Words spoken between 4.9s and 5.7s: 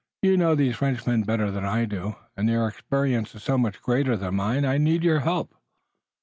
your help."